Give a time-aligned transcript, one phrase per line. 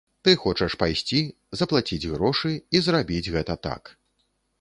[0.27, 1.19] Ты хочаш пайсці,
[1.61, 3.83] заплаціць грошы, і зрабіць гэта так.